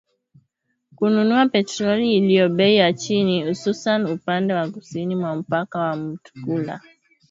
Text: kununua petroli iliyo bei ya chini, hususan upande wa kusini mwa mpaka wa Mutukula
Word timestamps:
kununua 0.95 1.47
petroli 1.49 2.15
iliyo 2.15 2.49
bei 2.49 2.75
ya 2.75 2.93
chini, 2.93 3.43
hususan 3.47 4.05
upande 4.09 4.53
wa 4.53 4.71
kusini 4.71 5.15
mwa 5.15 5.35
mpaka 5.35 5.79
wa 5.79 5.95
Mutukula 5.95 6.81